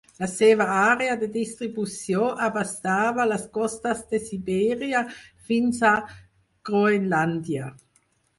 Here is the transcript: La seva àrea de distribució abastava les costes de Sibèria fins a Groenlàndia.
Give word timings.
La 0.21 0.27
seva 0.29 0.65
àrea 0.75 1.17
de 1.23 1.27
distribució 1.33 2.23
abastava 2.45 3.27
les 3.33 3.43
costes 3.59 4.01
de 4.15 4.21
Sibèria 4.31 5.03
fins 5.51 5.83
a 5.93 5.93
Groenlàndia. 6.71 7.71